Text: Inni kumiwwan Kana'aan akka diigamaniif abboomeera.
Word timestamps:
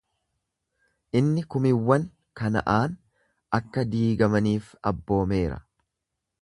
Inni 1.19 1.43
kumiwwan 1.55 2.07
Kana'aan 2.41 2.97
akka 3.59 3.85
diigamaniif 3.93 4.75
abboomeera. 4.93 5.63